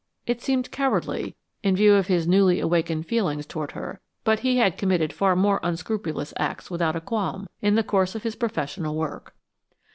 It 0.25 0.41
seemed 0.41 0.71
cowardly, 0.71 1.35
in 1.61 1.75
view 1.75 1.93
of 1.93 2.07
his 2.07 2.27
newly 2.27 2.59
awakened 2.59 3.05
feelings 3.05 3.45
toward 3.45 3.73
her, 3.73 4.01
but 4.23 4.39
he 4.39 4.57
had 4.57 4.75
committed 4.75 5.13
far 5.13 5.35
more 5.35 5.59
unscrupulous 5.61 6.33
acts 6.39 6.71
without 6.71 6.95
a 6.95 7.01
qualm, 7.01 7.47
in 7.61 7.75
the 7.75 7.83
course 7.83 8.15
of 8.15 8.23
his 8.23 8.35
professional 8.35 8.95
work. 8.95 9.35